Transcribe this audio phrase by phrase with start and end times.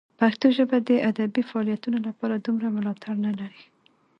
[0.19, 3.63] پښتو ژبه د ادبي فعالیتونو لپاره دومره ملاتړ نه لري.